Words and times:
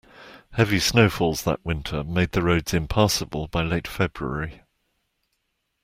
Heavy 0.53 0.79
snowfalls 0.79 1.43
that 1.43 1.63
winter 1.63 2.03
made 2.03 2.31
the 2.31 2.41
roads 2.41 2.73
impassable 2.73 3.47
by 3.47 3.61
late 3.61 3.87
February 3.87 4.63